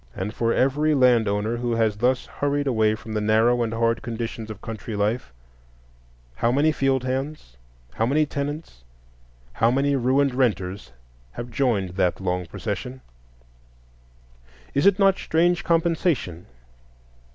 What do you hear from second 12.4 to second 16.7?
procession? Is it not strange compensation?